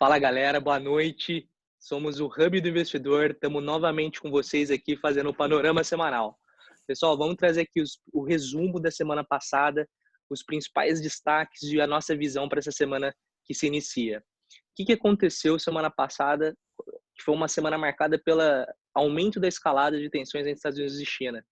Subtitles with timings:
[0.00, 1.46] Fala galera, boa noite.
[1.78, 3.32] Somos o Hub do Investidor.
[3.32, 6.38] Estamos novamente com vocês aqui fazendo o panorama semanal.
[6.86, 9.86] Pessoal, vamos trazer aqui os, o resumo da semana passada,
[10.30, 14.20] os principais destaques e a nossa visão para essa semana que se inicia.
[14.20, 14.22] O
[14.74, 16.56] que, que aconteceu semana passada?
[17.14, 18.40] Que foi uma semana marcada pelo
[18.94, 21.44] aumento da escalada de tensões entre Estados Unidos e China,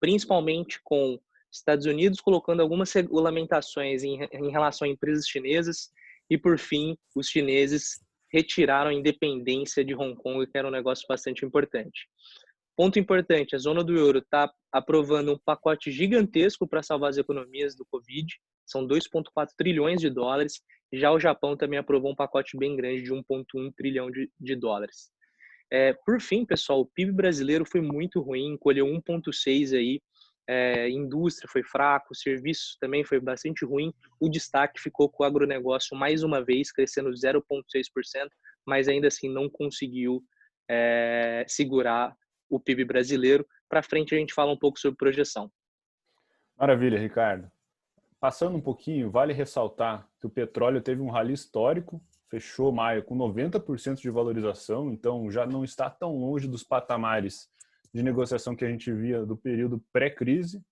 [0.00, 1.20] principalmente com
[1.52, 5.92] Estados Unidos colocando algumas regulamentações em, em relação a empresas chinesas
[6.32, 8.00] e, por fim, os chineses
[8.32, 12.08] retiraram a independência de Hong Kong, que era um negócio bastante importante.
[12.74, 17.76] Ponto importante: a zona do euro está aprovando um pacote gigantesco para salvar as economias
[17.76, 18.26] do Covid,
[18.64, 20.62] são 2,4 trilhões de dólares.
[20.90, 25.10] Já o Japão também aprovou um pacote bem grande de 1,1 trilhão de, de dólares.
[25.70, 30.00] É, por fim, pessoal, o PIB brasileiro foi muito ruim, colheu 1,6 aí
[30.48, 33.92] é, indústria foi fraco, serviços também foi bastante ruim.
[34.20, 38.28] O destaque ficou com o agronegócio mais uma vez, crescendo 0,6%,
[38.66, 40.22] mas ainda assim não conseguiu
[40.68, 42.14] é, segurar
[42.48, 43.46] o PIB brasileiro.
[43.68, 45.50] Para frente a gente fala um pouco sobre projeção.
[46.58, 47.50] Maravilha, Ricardo.
[48.20, 53.16] Passando um pouquinho, vale ressaltar que o petróleo teve um rally histórico, fechou maio com
[53.16, 57.50] 90% de valorização, então já não está tão longe dos patamares
[57.94, 60.62] de negociação que a gente via do período pré-crise.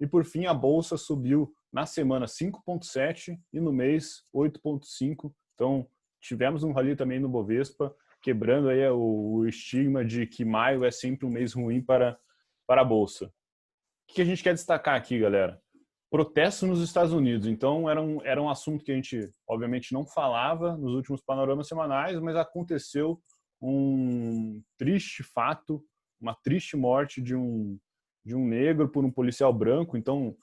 [0.00, 5.32] E por fim, a bolsa subiu na semana 5,7 e no mês 8,5.
[5.54, 5.86] Então,
[6.20, 11.26] tivemos um rally também no Bovespa, quebrando aí o, estigma de que maio é sempre
[11.26, 12.18] um mês ruim para,
[12.66, 13.26] para a bolsa.
[13.26, 15.60] O que a gente quer destacar aqui, galera?
[16.10, 17.46] Protesto nos Estados Unidos.
[17.46, 21.68] Então, era um, era um assunto que a gente, obviamente, não falava nos últimos panoramas
[21.68, 23.20] semanais, mas aconteceu
[23.60, 25.84] um triste fato
[26.24, 27.78] uma triste morte de um,
[28.24, 29.96] de um negro por um policial branco.
[29.96, 30.34] Então,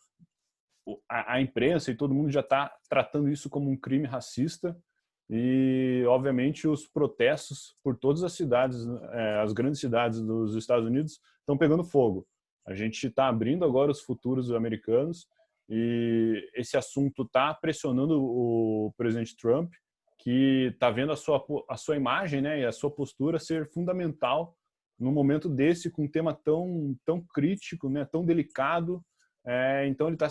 [1.10, 4.78] a, a imprensa e todo mundo já está tratando isso como um crime racista.
[5.30, 11.20] E, obviamente, os protestos por todas as cidades, é, as grandes cidades dos Estados Unidos,
[11.40, 12.28] estão pegando fogo.
[12.68, 15.28] A gente está abrindo agora os futuros americanos
[15.68, 19.72] e esse assunto está pressionando o presidente Trump,
[20.20, 24.56] que está vendo a sua, a sua imagem né, e a sua postura ser fundamental
[25.02, 29.04] num momento desse, com um tema tão, tão crítico, né, tão delicado.
[29.46, 30.28] É, então ele está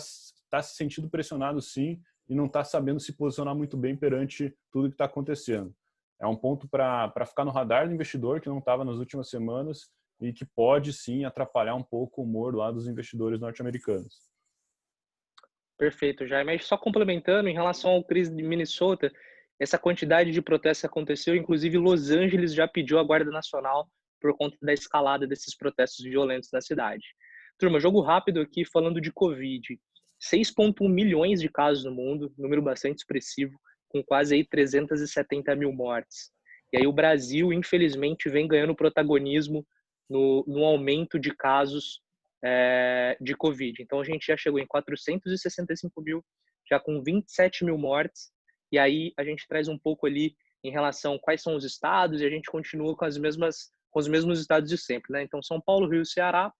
[0.49, 4.87] tá se sentindo pressionado sim e não está sabendo se posicionar muito bem perante tudo
[4.87, 5.75] que está acontecendo.
[6.19, 9.89] É um ponto para ficar no radar do investidor que não estava nas últimas semanas
[10.21, 14.29] e que pode sim atrapalhar um pouco o humor lá dos investidores norte-americanos.
[15.77, 16.45] Perfeito, Jair.
[16.45, 19.11] Mas só complementando, em relação ao crise de Minnesota,
[19.59, 23.89] essa quantidade de protestos aconteceu, inclusive Los Angeles já pediu a Guarda Nacional
[24.21, 27.03] por conta da escalada desses protestos violentos na cidade.
[27.57, 29.79] Turma, jogo rápido aqui falando de Covid.
[30.21, 33.59] 6,1 milhões de casos no mundo, número bastante expressivo,
[33.89, 36.31] com quase aí 370 mil mortes.
[36.71, 39.65] E aí o Brasil, infelizmente, vem ganhando protagonismo
[40.09, 42.01] no, no aumento de casos
[42.43, 43.81] é, de Covid.
[43.81, 46.23] Então a gente já chegou em 465 mil,
[46.69, 48.31] já com 27 mil mortes.
[48.71, 52.21] E aí a gente traz um pouco ali em relação a quais são os estados
[52.21, 55.23] e a gente continua com as mesmas com os mesmos estados de sempre, né?
[55.23, 56.51] Então, São Paulo, Rio e Ceará.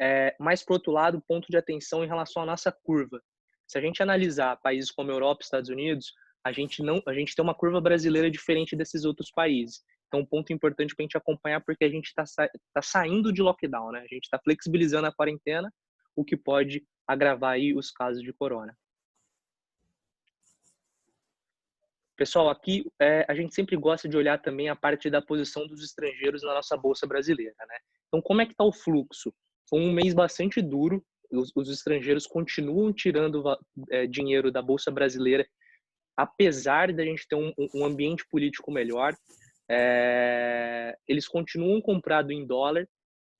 [0.00, 3.22] É, mas, por outro lado, ponto de atenção em relação à nossa curva.
[3.68, 6.12] Se a gente analisar países como Europa e Estados Unidos,
[6.44, 9.82] a gente não, a gente tem uma curva brasileira diferente desses outros países.
[10.08, 12.24] Então, um ponto importante para a gente acompanhar, porque a gente está
[12.72, 14.00] tá saindo de lockdown, né?
[14.00, 15.72] A gente está flexibilizando a quarentena,
[16.16, 18.76] o que pode agravar aí os casos de corona.
[22.16, 25.82] Pessoal, aqui é, a gente sempre gosta de olhar também a parte da posição dos
[25.82, 27.76] estrangeiros na nossa bolsa brasileira, né?
[28.06, 29.34] Então, como é que está o fluxo?
[29.68, 31.04] Foi um mês bastante duro.
[31.32, 33.42] Os, os estrangeiros continuam tirando
[33.90, 35.44] é, dinheiro da bolsa brasileira,
[36.16, 39.16] apesar da gente ter um, um ambiente político melhor.
[39.68, 42.86] É, eles continuam comprando em dólar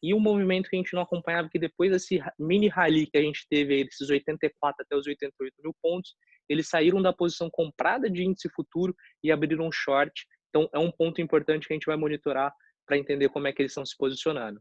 [0.05, 3.23] e um movimento que a gente não acompanhava que depois desse mini rally que a
[3.23, 6.15] gente teve aí, desses 84 até os 88 mil pontos,
[6.47, 10.27] eles saíram da posição comprada de índice futuro e abriram short.
[10.51, 12.53] Então, é um ponto importante que a gente vai monitorar
[12.87, 14.61] para entender como é que eles estão se posicionando.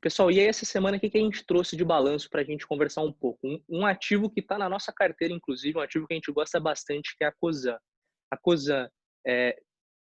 [0.00, 2.66] Pessoal, e aí essa semana o que a gente trouxe de balanço para a gente
[2.66, 3.38] conversar um pouco?
[3.46, 6.58] Um, um ativo que está na nossa carteira, inclusive, um ativo que a gente gosta
[6.58, 7.78] bastante, que é a Cosan.
[8.28, 8.88] A Cosan
[9.24, 9.56] é,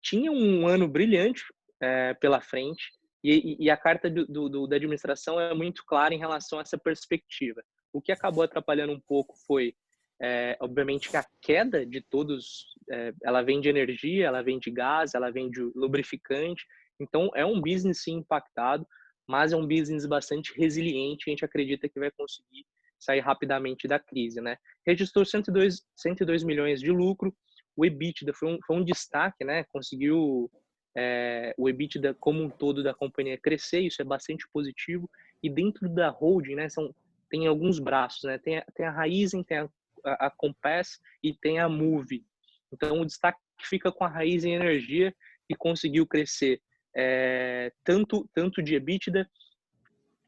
[0.01, 1.45] tinha um ano brilhante
[1.83, 2.93] é, pela frente
[3.25, 6.77] e, e a carta do, do, da administração é muito clara em relação a essa
[6.77, 7.63] perspectiva.
[7.93, 9.75] O que acabou atrapalhando um pouco foi,
[10.21, 14.71] é, obviamente, que a queda de todos, é, ela vem de energia, ela vem de
[14.71, 16.67] gás, ela vem de lubrificante.
[16.99, 18.87] Então, é um business sim impactado,
[19.29, 21.25] mas é um business bastante resiliente.
[21.29, 22.67] A gente acredita que vai conseguir
[22.99, 24.57] sair rapidamente da crise, né?
[24.87, 27.35] Registrou 102, 102 milhões de lucro,
[27.77, 29.65] o EBITDA foi um, foi um destaque, né?
[29.73, 30.51] Conseguiu
[30.95, 35.11] é, o EBITDA como um todo da companhia crescer, isso é bastante positivo.
[35.43, 36.95] E dentro da holding, né, são,
[37.31, 38.39] tem alguns braços, né?
[38.39, 39.69] Tem, tem a Raizen, tem a,
[40.05, 42.25] a, a Compass e tem a Move.
[42.73, 45.15] Então, o destaque fica com a Raizen Energia,
[45.49, 46.61] que conseguiu crescer
[46.95, 49.29] é, tanto, tanto de EBITDA,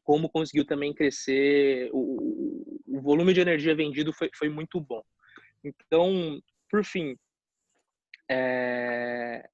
[0.03, 5.03] como conseguiu também crescer, o, o volume de energia vendido foi, foi muito bom.
[5.63, 6.39] Então,
[6.69, 7.17] por fim,
[8.29, 9.47] é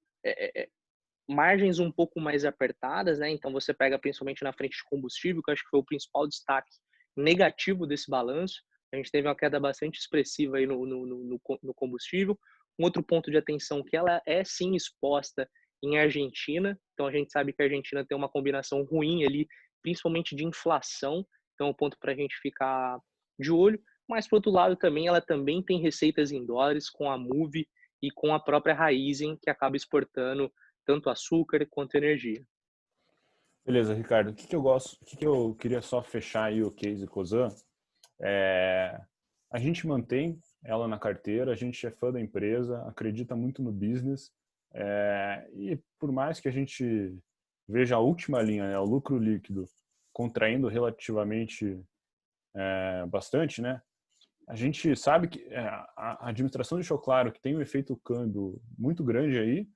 [1.31, 3.30] margens um pouco mais apertadas, né?
[3.31, 6.28] Então você pega principalmente na frente de combustível, que eu acho que foi o principal
[6.28, 6.72] destaque
[7.16, 8.62] negativo desse balanço.
[8.94, 12.38] A gente teve uma queda bastante expressiva aí no, no, no, no combustível.
[12.78, 15.50] Um outro ponto de atenção que ela é sim exposta
[15.83, 16.78] em Argentina.
[16.94, 19.48] Então a gente sabe que a Argentina tem uma combinação ruim ali,
[19.81, 21.25] principalmente de inflação.
[21.54, 23.00] Então é um ponto para a gente ficar
[23.39, 23.81] de olho.
[24.07, 27.68] Mas por outro lado também ela também tem receitas em dólares com a Move
[28.04, 30.51] e com a própria Raizen que acaba exportando
[30.86, 32.45] tanto açúcar quanto energia.
[33.66, 34.31] Beleza, Ricardo.
[34.31, 37.06] O que, que eu gosto, o que, que eu queria só fechar aí o case
[37.07, 37.50] Cosan
[38.19, 39.00] é
[39.51, 43.72] a gente mantém ela na carteira, a gente é fã da empresa, acredita muito no
[43.72, 44.31] business
[44.74, 47.18] é, e por mais que a gente
[47.68, 49.66] veja a última linha, né, o lucro líquido
[50.13, 51.80] contraindo relativamente
[52.56, 53.81] é, bastante, né?
[54.48, 55.60] A gente sabe que é,
[55.95, 59.68] a administração deixou claro que tem um efeito câmbio muito grande aí,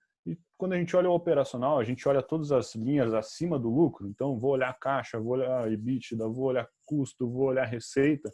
[0.57, 4.07] quando a gente olha o operacional, a gente olha todas as linhas acima do lucro.
[4.07, 8.31] Então, vou olhar caixa, vou olhar EBITDA, vou olhar custo, vou olhar receita.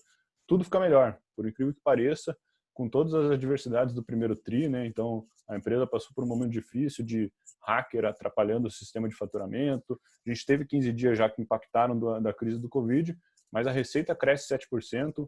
[0.47, 2.37] Tudo fica melhor, por incrível que pareça,
[2.73, 4.85] com todas as adversidades do primeiro TRI, né?
[4.85, 7.31] Então, a empresa passou por um momento difícil de
[7.63, 9.99] hacker atrapalhando o sistema de faturamento.
[10.25, 13.17] A gente teve 15 dias já que impactaram da crise do Covid,
[13.51, 15.27] mas a receita cresce 7%,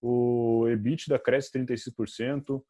[0.00, 2.62] o EBITDA cresce 36%,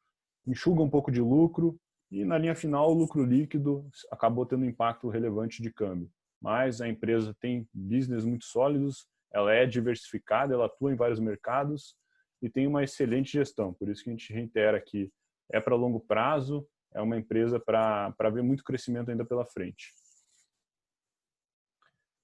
[0.46, 1.78] enxuga um pouco de lucro
[2.10, 6.10] e na linha final, o lucro líquido acabou tendo um impacto relevante de câmbio.
[6.40, 11.96] Mas a empresa tem business muito sólidos, ela é diversificada, ela atua em vários mercados
[12.40, 13.74] e tem uma excelente gestão.
[13.74, 15.12] Por isso que a gente reitera que
[15.52, 19.92] é para longo prazo, é uma empresa para ver muito crescimento ainda pela frente.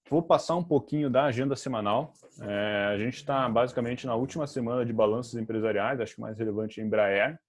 [0.08, 2.12] Vou passar um pouquinho da agenda semanal.
[2.40, 6.80] É, a gente está basicamente na última semana de balanços empresariais, acho que mais relevante
[6.80, 7.40] é Embraer.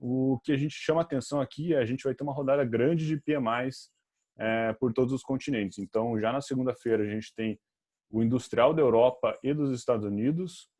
[0.00, 3.06] O que a gente chama atenção aqui é a gente vai ter uma rodada grande
[3.06, 3.90] de PMIs
[4.38, 5.78] é, por todos os continentes.
[5.78, 7.60] Então, já na segunda-feira, a gente tem
[8.10, 10.70] o industrial da Europa e dos Estados Unidos.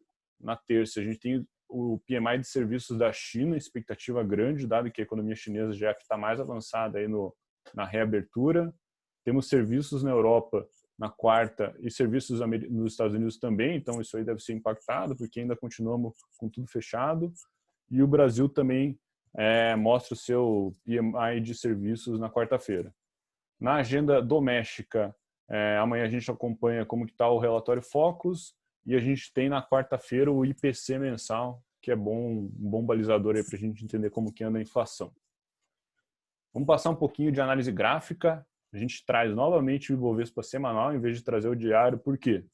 [0.41, 5.03] Na terça, a gente tem o PMI de serviços da China, expectativa grande, dado que
[5.03, 7.37] a economia chinesa já está mais avançada aí no,
[7.75, 8.75] na reabertura.
[9.23, 10.67] Temos serviços na Europa
[10.99, 15.41] na quarta e serviços nos Estados Unidos também, então isso aí deve ser impactado, porque
[15.41, 17.33] ainda continuamos com tudo fechado.
[17.91, 18.99] E o Brasil também
[19.37, 22.95] é, mostra o seu PMI de serviços na quarta-feira.
[23.59, 25.15] Na agenda doméstica,
[25.49, 28.55] é, amanhã a gente acompanha como está o relatório Focus
[28.87, 33.35] e a gente tem na quarta-feira o IPC mensal, que é bom, um bom balizador
[33.45, 35.13] para a gente entender como que anda a inflação.
[36.53, 38.45] Vamos passar um pouquinho de análise gráfica.
[38.73, 41.99] A gente traz novamente o Ibovespa semanal em vez de trazer o diário.
[41.99, 42.45] Por quê?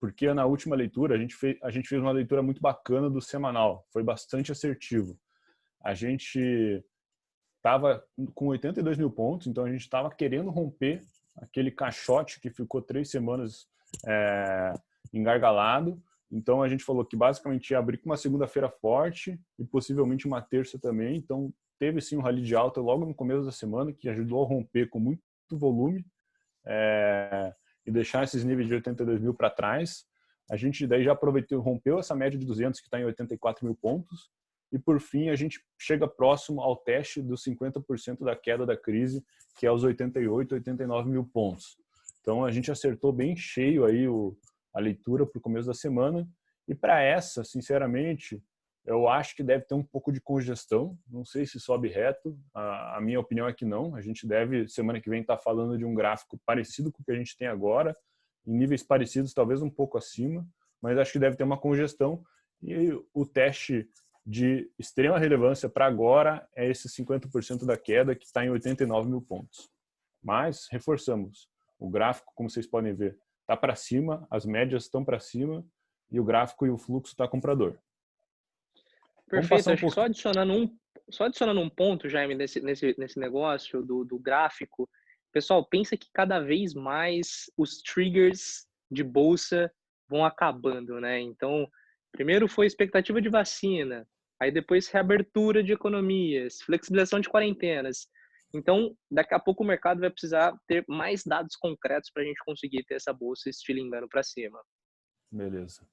[0.00, 3.20] Porque na última leitura a gente fez, a gente fez uma leitura muito bacana do
[3.20, 3.86] semanal.
[3.90, 5.18] Foi bastante assertivo
[5.80, 6.84] a gente
[7.56, 11.02] estava com 82 mil pontos, então a gente estava querendo romper
[11.36, 13.68] aquele caixote que ficou três semanas
[14.06, 14.72] é,
[15.12, 16.02] engargalado.
[16.30, 20.42] Então a gente falou que basicamente ia abrir com uma segunda-feira forte e possivelmente uma
[20.42, 21.16] terça também.
[21.16, 24.46] Então teve sim um rally de alta logo no começo da semana que ajudou a
[24.46, 26.04] romper com muito volume
[26.66, 27.52] é,
[27.86, 30.04] e deixar esses níveis de 82 mil para trás.
[30.50, 33.74] A gente daí já aproveitou, rompeu essa média de 200 que está em 84 mil
[33.74, 34.30] pontos
[34.70, 39.24] e por fim a gente chega próximo ao teste dos 50% da queda da crise,
[39.58, 41.76] que é os 88, 89 mil pontos.
[42.20, 44.36] Então a gente acertou bem cheio aí o,
[44.74, 46.28] a leitura para o começo da semana.
[46.66, 48.42] E para essa, sinceramente,
[48.84, 50.98] eu acho que deve ter um pouco de congestão.
[51.08, 52.38] Não sei se sobe reto.
[52.54, 53.94] A, a minha opinião é que não.
[53.94, 57.04] A gente deve, semana que vem, estar tá falando de um gráfico parecido com o
[57.04, 57.96] que a gente tem agora,
[58.46, 60.46] em níveis parecidos, talvez um pouco acima,
[60.80, 62.22] mas acho que deve ter uma congestão.
[62.62, 63.88] E o teste
[64.28, 69.22] de extrema relevância para agora é esse 50% da queda que está em 89 mil
[69.22, 69.70] pontos.
[70.22, 75.18] Mas, reforçamos, o gráfico, como vocês podem ver, está para cima, as médias estão para
[75.18, 75.64] cima
[76.10, 77.78] e o gráfico e o fluxo está comprador.
[79.30, 84.04] Perfeito, um só adicionando um, só adicionando um ponto, Jaime, nesse, nesse, nesse negócio do,
[84.04, 84.86] do gráfico,
[85.32, 89.72] pessoal, pensa que cada vez mais os triggers de bolsa
[90.06, 91.18] vão acabando, né?
[91.18, 91.66] Então,
[92.12, 94.06] primeiro foi expectativa de vacina,
[94.40, 98.08] aí depois reabertura de economias, flexibilização de quarentenas.
[98.54, 102.42] Então, daqui a pouco o mercado vai precisar ter mais dados concretos para a gente
[102.44, 104.58] conseguir ter essa bolsa estilingando para cima.
[105.30, 105.86] Beleza.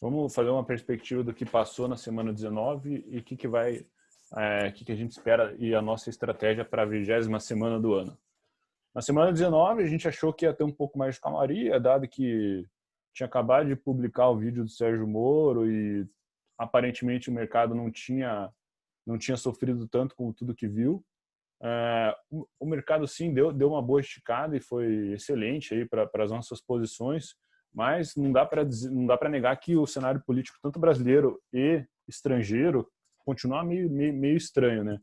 [0.00, 3.86] Vamos fazer uma perspectiva do que passou na semana 19 e o que, que vai,
[4.36, 7.94] é, que, que a gente espera e a nossa estratégia para a vigésima semana do
[7.94, 8.18] ano.
[8.94, 12.08] Na semana 19 a gente achou que ia ter um pouco mais de calmaria, dado
[12.08, 12.66] que
[13.14, 16.06] tinha acabado de publicar o vídeo do Sérgio Moro e
[16.58, 18.50] aparentemente o mercado não tinha
[19.06, 21.04] não tinha sofrido tanto com tudo que viu.
[21.62, 22.14] É,
[22.58, 26.60] o mercado sim deu, deu uma boa esticada e foi excelente aí para as nossas
[26.60, 27.34] posições,
[27.72, 31.84] mas não dá para não dá para negar que o cenário político tanto brasileiro e
[32.08, 34.98] estrangeiro continua meio, meio, meio estranho, né?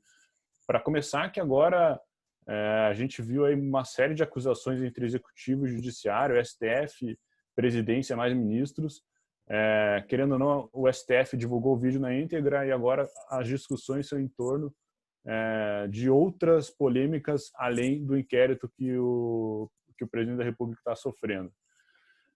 [0.66, 2.00] Para começar, que agora
[2.48, 7.18] é, a gente viu aí uma série de acusações entre executivo judiciário, STF,
[7.56, 9.04] presidência mais ministros.
[9.50, 14.08] É, querendo ou não, o STF divulgou o vídeo na íntegra e agora as discussões
[14.08, 14.74] são em torno
[15.26, 20.96] é, de outras polêmicas além do inquérito que o, que o presidente da República está
[20.96, 21.52] sofrendo.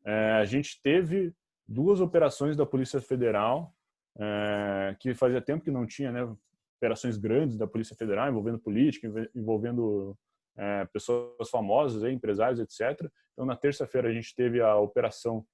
[0.05, 1.33] É, a gente teve
[1.67, 3.73] duas operações da Polícia Federal,
[4.19, 6.35] é, que fazia tempo que não tinha, né,
[6.77, 10.15] operações grandes da Polícia Federal envolvendo política, envolvendo
[10.57, 13.09] é, pessoas famosas, empresários, etc.
[13.33, 15.45] Então, na terça-feira, a gente teve a operação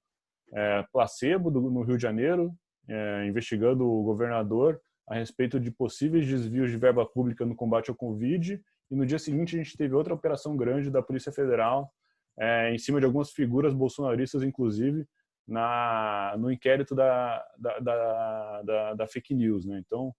[0.54, 2.54] é, Placebo, do, no Rio de Janeiro,
[2.88, 7.96] é, investigando o governador a respeito de possíveis desvios de verba pública no combate ao
[7.96, 8.62] Covid.
[8.90, 11.92] E no dia seguinte, a gente teve outra operação grande da Polícia Federal,
[12.40, 15.06] é, em cima de algumas figuras bolsonaristas, inclusive,
[15.48, 19.66] na, no inquérito da, da, da, da, da fake news.
[19.66, 19.82] Né?
[19.86, 20.14] Então,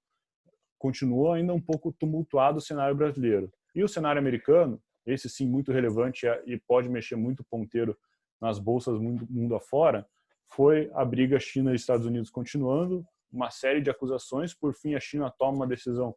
[0.79, 3.51] continua ainda um pouco tumultuado o cenário brasileiro.
[3.75, 7.97] E o cenário americano, esse sim muito relevante e pode mexer muito ponteiro
[8.41, 10.07] nas bolsas mundo, mundo afora,
[10.49, 14.55] foi a briga China e Estados Unidos continuando, uma série de acusações.
[14.55, 16.15] Por fim, a China toma uma decisão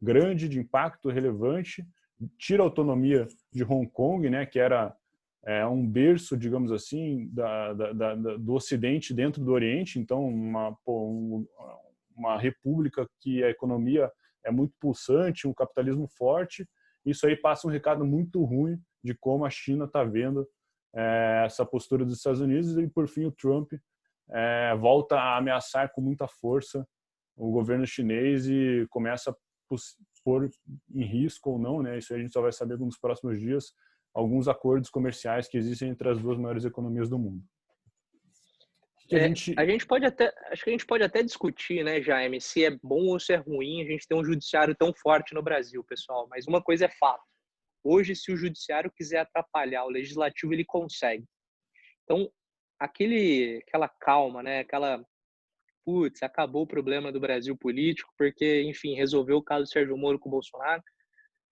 [0.00, 1.86] grande, de impacto relevante,
[2.38, 4.94] tira a autonomia de Hong Kong, né, que era
[5.44, 10.76] é, um berço, digamos assim, da, da, da, do Ocidente dentro do Oriente, então uma,
[12.14, 14.10] uma república que a economia
[14.44, 16.68] é muito pulsante, um capitalismo forte.
[17.04, 20.46] Isso aí passa um recado muito ruim de como a China está vendo
[20.98, 23.72] é, essa postura dos Estados Unidos e, por fim, o Trump
[24.30, 26.86] é, volta a ameaçar com muita força
[27.36, 29.34] o governo chinês e começa a
[30.24, 30.50] pôr
[30.92, 31.96] em risco ou não, né?
[31.96, 33.72] Isso a gente só vai saber nos próximos dias
[34.12, 37.42] alguns acordos comerciais que existem entre as duas maiores economias do mundo.
[39.12, 39.54] a, é, gente...
[39.56, 42.76] a gente pode até, acho que a gente pode até discutir, né, Jaime, se é
[42.82, 46.26] bom ou se é ruim a gente ter um judiciário tão forte no Brasil, pessoal.
[46.28, 47.22] Mas uma coisa é fato:
[47.88, 51.24] hoje, se o judiciário quiser atrapalhar o legislativo, ele consegue.
[52.04, 52.30] Então,
[52.78, 54.60] aquele, aquela calma, né?
[54.60, 55.02] Aquela,
[55.84, 60.18] putz, acabou o problema do Brasil político, porque, enfim, resolveu o caso do Sérgio Moro
[60.18, 60.82] com o Bolsonaro.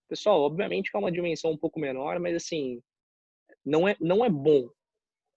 [0.08, 2.80] Pessoal, obviamente que é uma dimensão um pouco menor, mas assim,
[3.64, 4.68] não é, não é bom.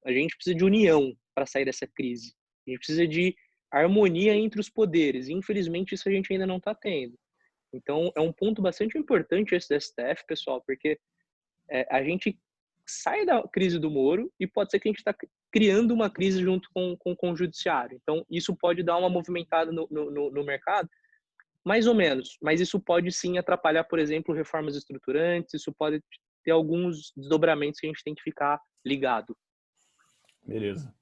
[0.06, 2.36] A gente precisa de união para sair dessa crise.
[2.68, 3.36] A gente precisa de
[3.72, 5.28] harmonia entre os poderes.
[5.30, 7.18] Infelizmente, isso a gente ainda não está tendo.
[7.74, 11.00] Então, é um ponto bastante importante esse do STF, pessoal, porque
[11.70, 12.38] é, a gente
[12.88, 15.16] sai da crise do Moro e pode ser que a gente está
[15.52, 18.00] criando uma crise junto com, com, com, o judiciário.
[18.02, 20.90] Então, isso pode dar uma movimentada no, no, no, mercado,
[21.64, 26.02] mais ou menos, mas isso pode sim atrapalhar, por exemplo, reformas estruturantes, isso pode
[26.44, 29.38] ter alguns desdobramentos que a gente tem que ficar ligado.
[30.44, 30.94] Beleza.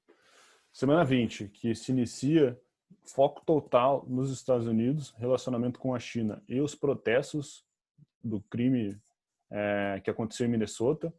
[0.74, 2.60] Semana 20, que se inicia
[3.06, 7.66] foco total nos Estados Unidos, relacionamento com a China e os protestos
[8.24, 8.98] do crime
[9.52, 11.14] é, que aconteceu em Minnesota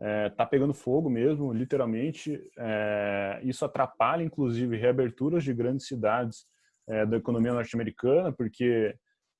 [0.00, 2.40] é, tá pegando fogo mesmo, literalmente.
[2.58, 6.46] É, isso atrapalha, inclusive, reaberturas de grandes cidades
[6.88, 8.94] é, da economia norte-americana, porque,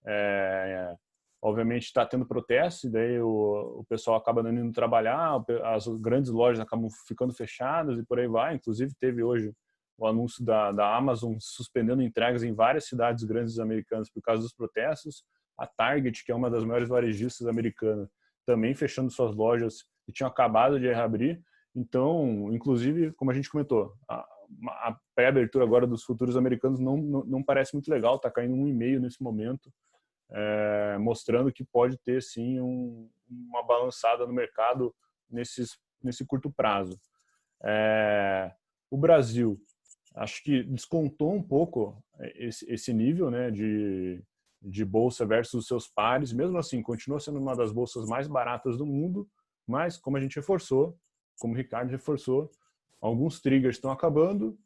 [0.07, 0.95] é,
[1.43, 6.31] obviamente, está tendo protestos, e daí o, o, pessoal acaba não indo trabalhar, as grandes
[6.31, 8.55] lojas acabam ficando fechadas e por aí vai.
[8.55, 9.53] Inclusive, teve hoje
[9.97, 14.53] o anúncio da, da Amazon suspendendo entregas em várias cidades grandes americanas por causa dos
[14.53, 15.25] protestos.
[15.57, 18.09] A Target, que é uma das maiores varejistas americanas,
[18.45, 21.41] também fechando suas lojas que tinham acabado de reabrir.
[21.75, 24.27] Então, inclusive, como a gente comentou, a,
[24.69, 28.67] a pré-abertura agora dos futuros americanos não, não, não parece muito legal, está caindo um
[28.69, 29.73] e meio nesse momento,
[30.31, 34.95] é, mostrando que pode ter sim um, uma balançada no mercado
[35.31, 36.99] nesses, nesse curto prazo.
[37.65, 38.53] É,
[38.91, 39.59] o Brasil,
[40.15, 42.03] acho que descontou um pouco
[42.37, 44.23] esse, esse nível né, de,
[44.63, 48.79] de bolsa versus os seus pares, mesmo assim, continua sendo uma das bolsas mais baratas
[48.79, 49.29] do mundo,
[49.67, 50.97] mas, como a gente reforçou,
[51.39, 52.51] como o Ricardo reforçou,
[53.01, 54.57] alguns triggers estão acabando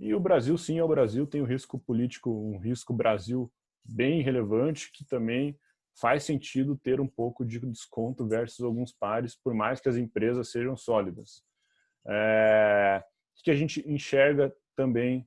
[0.00, 3.52] E o Brasil, sim, é o Brasil, tem um risco político, um risco Brasil
[3.84, 5.58] bem relevante, que também
[6.00, 10.50] faz sentido ter um pouco de desconto versus alguns pares, por mais que as empresas
[10.50, 11.42] sejam sólidas.
[12.06, 13.02] É,
[13.42, 15.26] que a gente enxerga também,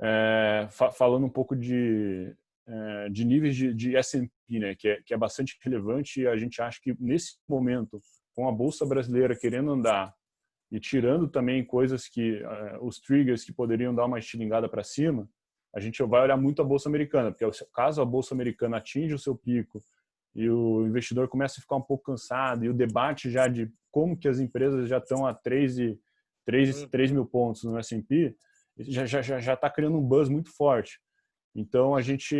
[0.00, 2.34] é, fa falando um pouco de,
[2.66, 6.36] é, de níveis de, de S&P, né, que é, que é bastante relevante e a
[6.36, 8.00] gente acha que nesse momento,
[8.34, 10.12] com a Bolsa Brasileira querendo andar
[10.68, 15.28] e tirando também coisas que, uh, os triggers que poderiam dar uma estilingada para cima,
[15.72, 19.18] a gente vai olhar muito a Bolsa Americana, porque caso a Bolsa Americana atinja o
[19.18, 19.80] seu pico
[20.34, 24.16] e o investidor começa a ficar um pouco cansado e o debate já de como
[24.16, 26.00] que as empresas já estão a 3, e,
[26.44, 28.36] 3, 3 mil pontos no S&P,
[28.78, 30.98] já está já, já tá criando um buzz muito forte.
[31.54, 32.36] Então, a gente,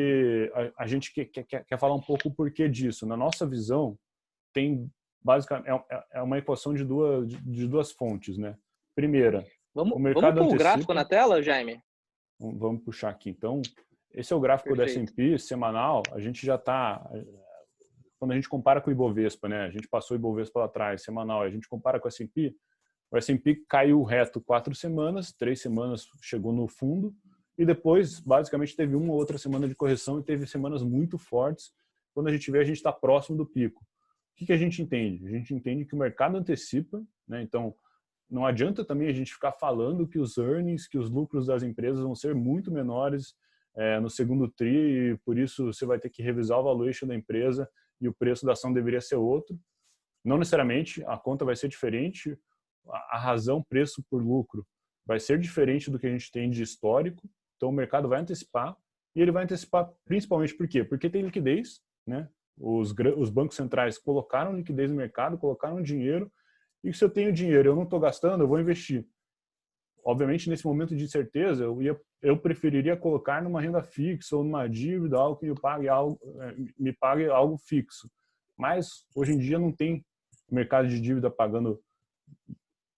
[0.55, 3.07] a, a gente quer, quer, quer falar um pouco o porquê disso.
[3.07, 3.99] Na nossa visão,
[4.53, 4.91] tem
[5.23, 8.57] basicamente é, é, é uma equação de duas, de duas fontes, né?
[8.95, 11.81] Primeira, vamos, o mercado vamos pôr o gráfico na tela, Jaime?
[12.39, 13.31] Vamos puxar aqui.
[13.31, 13.63] Então,
[14.13, 15.15] esse é o gráfico Perfeito.
[15.15, 16.03] do S&P semanal.
[16.13, 17.03] A gente já está
[18.19, 19.63] quando a gente compara com o Ibovespa, né?
[19.63, 21.43] A gente passou o Ibovespa lá atrás, semanal.
[21.43, 22.55] A gente compara com o S&P.
[23.11, 27.15] O S&P caiu reto quatro semanas, três semanas chegou no fundo
[27.59, 31.73] e depois, basicamente, teve uma ou outra semana de correção e teve semanas muito fortes.
[32.13, 33.83] Quando a gente vê, a gente está próximo do pico.
[33.83, 35.27] O que, que a gente entende?
[35.27, 37.41] A gente entende que o mercado antecipa, né?
[37.43, 37.75] então
[38.29, 42.03] não adianta também a gente ficar falando que os earnings, que os lucros das empresas
[42.03, 43.35] vão ser muito menores
[43.75, 47.15] é, no segundo TRI e por isso você vai ter que revisar o valuation da
[47.15, 47.69] empresa
[48.01, 49.59] e o preço da ação deveria ser outro.
[50.25, 52.37] Não necessariamente, a conta vai ser diferente,
[52.91, 54.67] a razão preço por lucro
[55.07, 58.77] vai ser diferente do que a gente tem de histórico, então o mercado vai antecipar
[59.15, 60.85] e ele vai antecipar principalmente por quê?
[60.85, 62.29] Porque tem liquidez, né?
[62.59, 66.31] Os, os bancos centrais colocaram liquidez no mercado, colocaram dinheiro,
[66.83, 69.07] e se eu tenho dinheiro, eu não estou gastando, eu vou investir.
[70.05, 74.69] Obviamente, nesse momento de incerteza, eu, ia, eu preferiria colocar numa renda fixa ou numa
[74.69, 78.09] dívida, algo que me pague algo, é, me pague algo fixo.
[78.57, 80.05] Mas, hoje em dia, não tem
[80.49, 81.83] mercado de dívida pagando,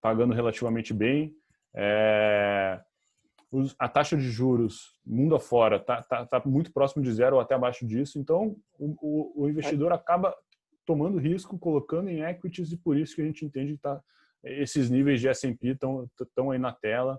[0.01, 1.35] pagando relativamente bem.
[1.75, 2.81] É,
[3.79, 7.55] a taxa de juros mundo afora está tá, tá muito próximo de zero ou até
[7.55, 10.35] abaixo disso, então o, o, investidor acaba
[10.85, 14.03] tomando risco, colocando em equities e por isso que a gente entende que tá,
[14.45, 17.19] esses níveis de S&P estão aí na tela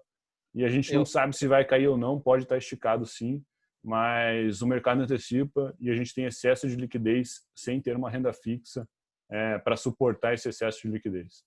[0.53, 3.43] e a gente não sabe se vai cair ou não, pode estar tá esticado sim,
[3.83, 8.33] mas o mercado antecipa e a gente tem excesso de liquidez sem ter uma renda
[8.33, 8.87] fixa
[9.31, 11.43] é, para suportar esse excesso de liquidez.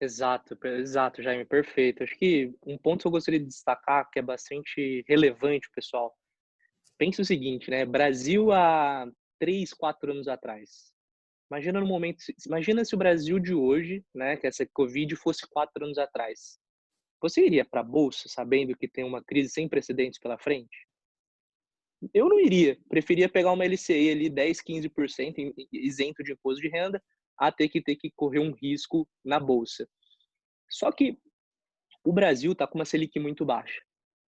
[0.00, 2.02] Exato, exato, Jaime, perfeito.
[2.02, 6.16] Acho que um ponto que eu gostaria de destacar, que é bastante relevante, pessoal.
[6.96, 7.84] Pense o seguinte, né?
[7.84, 9.06] Brasil há
[9.38, 10.90] três, quatro anos atrás.
[11.50, 15.84] Imagina no momento, imagina se o Brasil de hoje, né, que essa Covid fosse quatro
[15.84, 16.58] anos atrás.
[17.20, 20.86] Você iria para a bolsa sabendo que tem uma crise sem precedentes pela frente?
[22.14, 22.78] Eu não iria.
[22.88, 27.02] Preferia pegar uma LCI ali 10, 15% isento de imposto de renda
[27.40, 29.88] a ter que ter que correr um risco na bolsa.
[30.68, 31.18] Só que
[32.04, 33.80] o Brasil está com uma Selic muito baixa.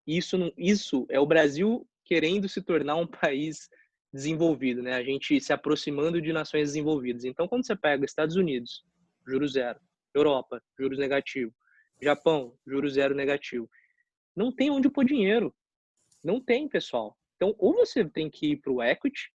[0.07, 3.69] Isso, não, isso é o Brasil querendo se tornar um país
[4.13, 4.93] desenvolvido, né?
[4.93, 7.25] A gente se aproximando de nações desenvolvidas.
[7.25, 8.83] Então, quando você pega Estados Unidos,
[9.27, 9.79] juros zero,
[10.13, 11.53] Europa, juros negativo,
[12.01, 13.69] Japão, juros zero negativo,
[14.35, 15.53] não tem onde pôr dinheiro.
[16.23, 17.17] Não tem, pessoal.
[17.35, 19.31] Então, ou você tem que ir para o equity,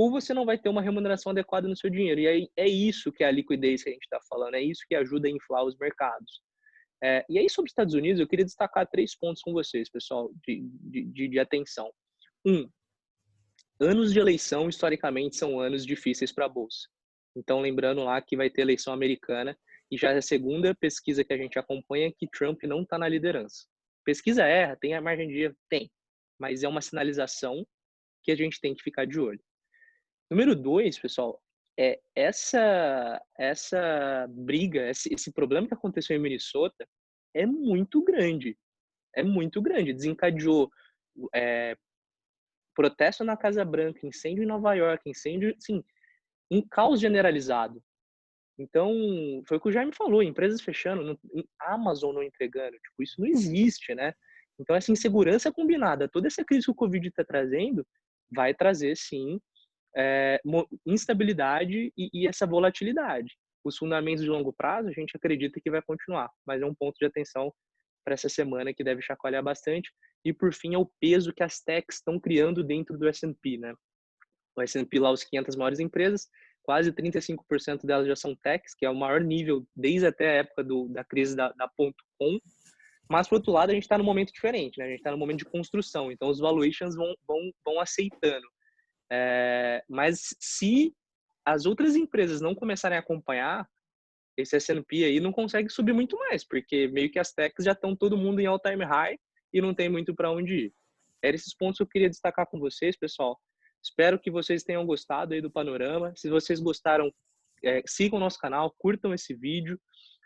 [0.00, 2.22] ou você não vai ter uma remuneração adequada no seu dinheiro.
[2.22, 4.82] E aí é isso que é a liquidez que a gente está falando, é isso
[4.88, 6.40] que ajuda a inflar os mercados.
[7.04, 10.30] É, e aí, sobre os Estados Unidos, eu queria destacar três pontos com vocês, pessoal,
[10.46, 10.62] de,
[11.12, 11.92] de, de atenção.
[12.46, 12.66] Um,
[13.78, 16.88] anos de eleição, historicamente, são anos difíceis para a Bolsa.
[17.36, 19.54] Então, lembrando lá que vai ter eleição americana,
[19.90, 23.08] e já é a segunda pesquisa que a gente acompanha que Trump não está na
[23.08, 23.66] liderança.
[24.02, 25.56] Pesquisa erra, tem a margem de erro?
[25.68, 25.90] Tem.
[26.38, 27.66] Mas é uma sinalização
[28.22, 29.40] que a gente tem que ficar de olho.
[30.30, 31.42] Número dois, pessoal,
[31.78, 36.86] é essa essa briga, esse, esse problema que aconteceu em Minnesota
[37.34, 38.56] é muito grande.
[39.14, 39.92] É muito grande.
[39.92, 40.70] Desencadeou
[41.34, 41.76] é,
[42.74, 45.82] protesto na Casa Branca, incêndio em Nova York, incêndio, sim,
[46.50, 47.82] um caos generalizado.
[48.58, 48.92] Então,
[49.48, 51.18] foi o que o Jaime falou, empresas fechando,
[51.60, 54.12] Amazon não entregando, tipo, isso não existe, né?
[54.58, 57.86] Então, essa insegurança combinada, toda essa crise que o Covid está trazendo,
[58.30, 59.40] vai trazer, sim,
[59.96, 60.40] é,
[60.86, 63.36] instabilidade e, e, essa volatilidade.
[63.64, 66.96] Os fundamentos de longo prazo a gente acredita que vai continuar, mas é um ponto
[66.98, 67.52] de atenção
[68.04, 69.90] para essa semana que deve chacoalhar bastante.
[70.24, 73.74] E por fim é o peso que as techs estão criando dentro do S&P, né?
[74.56, 76.28] O S&P lá os 500 maiores empresas,
[76.62, 80.64] quase 35% delas já são techs, que é o maior nível desde até a época
[80.64, 82.38] do, da crise da, da .com.
[83.08, 84.84] Mas, por outro lado, a gente está num momento diferente, né?
[84.84, 88.46] A gente está num momento de construção, então os valuations vão, vão, vão aceitando.
[89.10, 90.94] É, mas se
[91.44, 93.68] as outras empresas não começarem a acompanhar,
[94.36, 97.96] esse S&P aí não consegue subir muito mais, porque meio que as techs já estão
[97.96, 99.18] todo mundo em all-time high
[99.52, 100.74] e não tem muito para onde ir.
[101.22, 103.38] Eram esses pontos que eu queria destacar com vocês, pessoal.
[103.82, 106.12] Espero que vocês tenham gostado aí do panorama.
[106.16, 107.12] Se vocês gostaram,
[107.64, 109.78] é, sigam o nosso canal, curtam esse vídeo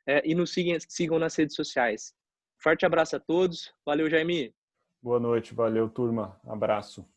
[0.06, 2.12] é, e nos sigam, sigam nas redes sociais.
[2.62, 3.72] Forte abraço a todos.
[3.84, 4.54] Valeu, Jaime.
[5.02, 6.40] Boa noite, valeu, turma.
[6.46, 7.13] Abraço.